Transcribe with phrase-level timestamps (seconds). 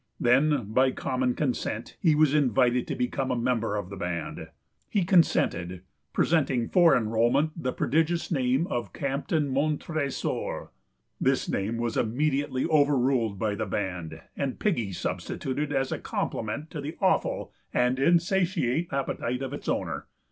[0.19, 4.47] Then, by common consent, he was invited to become a member of the band.
[4.89, 10.69] He consented, presenting for enrollment the prodigious name of "Captain Montressor."
[11.19, 16.81] This name was immediately overruled by the band, and "Piggy" substituted as a compliment to
[16.81, 20.07] the awful and insatiate appetite of its owner.